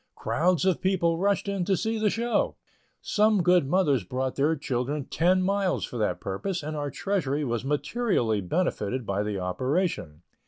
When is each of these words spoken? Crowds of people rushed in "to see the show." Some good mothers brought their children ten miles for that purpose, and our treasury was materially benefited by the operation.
Crowds 0.15 0.65
of 0.65 0.81
people 0.81 1.19
rushed 1.19 1.47
in 1.47 1.63
"to 1.63 1.77
see 1.77 1.99
the 1.99 2.09
show." 2.09 2.55
Some 3.03 3.43
good 3.43 3.67
mothers 3.67 4.03
brought 4.03 4.35
their 4.35 4.55
children 4.55 5.05
ten 5.05 5.43
miles 5.43 5.85
for 5.85 5.99
that 5.99 6.19
purpose, 6.19 6.63
and 6.63 6.75
our 6.75 6.89
treasury 6.89 7.43
was 7.45 7.63
materially 7.63 8.41
benefited 8.41 9.05
by 9.05 9.21
the 9.21 9.37
operation. 9.37 10.23